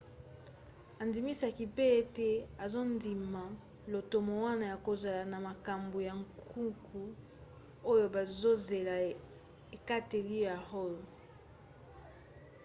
andimisaki 1.01 1.63
mpe 1.73 1.85
ete 2.01 2.29
azondima 2.65 3.43
lotomo 3.93 4.31
wana 4.45 4.65
ya 4.71 4.77
kozala 4.85 5.23
na 5.31 5.37
makambo 5.47 5.97
ya 6.07 6.13
nkuku 6.21 7.01
oyo 7.91 8.05
bazozela 8.15 8.93
ekateli 9.75 10.35
ya 10.45 10.55
roe 10.67 10.99